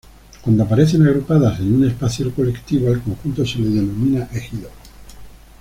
Cuando 0.41 0.63
aparecen 0.63 1.05
agrupadas 1.05 1.59
en 1.59 1.75
un 1.75 1.85
espacio 1.87 2.33
colectivo, 2.33 2.87
al 2.87 3.01
conjunto 3.03 3.45
se 3.45 3.59
le 3.59 3.69
denomina 3.69 4.27
"ejido". 4.31 4.71